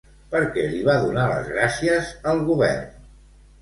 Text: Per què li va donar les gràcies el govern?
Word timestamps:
Per 0.31 0.39
què 0.55 0.63
li 0.71 0.79
va 0.87 0.95
donar 1.05 1.27
les 1.35 1.53
gràcies 1.53 2.13
el 2.35 2.45
govern? 2.53 2.95